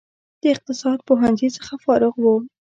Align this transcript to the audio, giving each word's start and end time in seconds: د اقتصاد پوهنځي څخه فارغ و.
د 0.41 0.43
اقتصاد 0.53 0.99
پوهنځي 1.07 1.49
څخه 1.57 1.73
فارغ 1.83 2.13
و. 2.19 2.25